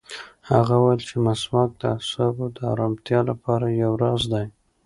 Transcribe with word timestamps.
هغه 0.49 0.75
وویل 0.77 1.01
چې 1.09 1.15
مسواک 1.25 1.71
د 1.77 1.83
اعصابو 1.95 2.45
د 2.57 2.59
ارامتیا 2.71 3.19
لپاره 3.29 3.65
یو 3.81 3.91
راز 4.03 4.21
دی. 4.33 4.45